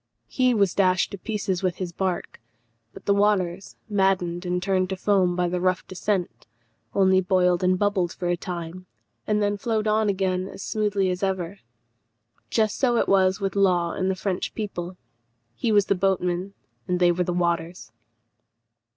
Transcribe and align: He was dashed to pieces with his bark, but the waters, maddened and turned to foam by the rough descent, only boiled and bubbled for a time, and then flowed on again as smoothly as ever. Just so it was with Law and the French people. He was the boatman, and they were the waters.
He 0.25 0.55
was 0.55 0.73
dashed 0.73 1.11
to 1.11 1.19
pieces 1.19 1.61
with 1.61 1.75
his 1.75 1.91
bark, 1.93 2.41
but 2.91 3.05
the 3.05 3.13
waters, 3.13 3.75
maddened 3.87 4.47
and 4.47 4.57
turned 4.59 4.89
to 4.89 4.95
foam 4.95 5.35
by 5.35 5.47
the 5.47 5.61
rough 5.61 5.85
descent, 5.85 6.47
only 6.95 7.21
boiled 7.21 7.63
and 7.63 7.77
bubbled 7.77 8.11
for 8.11 8.27
a 8.27 8.35
time, 8.35 8.87
and 9.27 9.43
then 9.43 9.57
flowed 9.59 9.85
on 9.87 10.09
again 10.09 10.47
as 10.47 10.63
smoothly 10.63 11.11
as 11.11 11.21
ever. 11.21 11.59
Just 12.49 12.79
so 12.79 12.97
it 12.97 13.07
was 13.07 13.39
with 13.39 13.55
Law 13.55 13.91
and 13.91 14.09
the 14.09 14.15
French 14.15 14.55
people. 14.55 14.97
He 15.53 15.71
was 15.71 15.85
the 15.85 15.93
boatman, 15.93 16.55
and 16.87 16.99
they 16.99 17.11
were 17.11 17.23
the 17.23 17.31
waters. 17.31 17.91